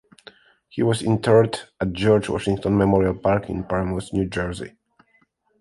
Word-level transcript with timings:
He 0.67 0.81
was 0.81 1.03
interred 1.03 1.59
at 1.79 1.93
George 1.93 2.27
Washington 2.27 2.75
Memorial 2.75 3.13
Park 3.19 3.51
in 3.51 3.63
Paramus, 3.63 4.11
New 4.11 4.27
Jersey. 4.27 4.75